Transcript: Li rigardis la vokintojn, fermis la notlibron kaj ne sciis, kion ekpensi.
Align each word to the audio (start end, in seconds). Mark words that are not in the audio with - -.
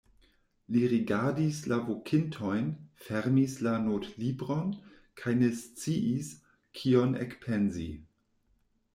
Li 0.75 0.79
rigardis 0.91 1.57
la 1.71 1.75
vokintojn, 1.89 2.71
fermis 3.09 3.57
la 3.67 3.73
notlibron 3.83 4.71
kaj 5.23 5.33
ne 5.41 5.49
sciis, 5.59 6.31
kion 6.79 7.13
ekpensi. 7.27 7.87